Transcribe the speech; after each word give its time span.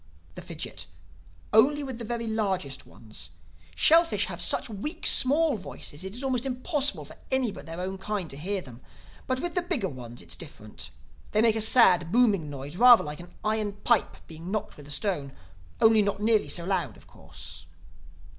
The 0.33 0.41
Fidgit: 0.41 0.87
"Only 1.53 1.83
with 1.83 1.99
the 1.99 2.03
very 2.03 2.25
largest 2.25 2.87
ones. 2.87 3.29
Shellfish 3.75 4.25
have 4.25 4.41
such 4.41 4.67
weak 4.67 5.05
small 5.05 5.57
voices 5.57 6.03
it 6.03 6.15
is 6.15 6.23
almost 6.23 6.43
impossible 6.43 7.05
for 7.05 7.17
any 7.29 7.51
but 7.51 7.67
their 7.67 7.79
own 7.79 7.99
kind 7.99 8.27
to 8.31 8.35
hear 8.35 8.61
them. 8.63 8.81
But 9.27 9.41
with 9.41 9.53
the 9.53 9.61
bigger 9.61 9.89
ones 9.89 10.23
it 10.23 10.29
is 10.31 10.35
different. 10.35 10.89
They 11.33 11.41
make 11.43 11.55
a 11.55 11.61
sad, 11.61 12.11
booming 12.11 12.49
noise, 12.49 12.77
rather 12.77 13.03
like 13.03 13.19
an 13.19 13.31
iron 13.43 13.73
pipe 13.73 14.17
being 14.25 14.49
knocked 14.49 14.75
with 14.75 14.87
a 14.87 14.89
stone—only 14.89 16.01
not 16.01 16.19
nearly 16.19 16.49
so 16.49 16.65
loud 16.65 16.97
of 16.97 17.05
course." 17.05 17.67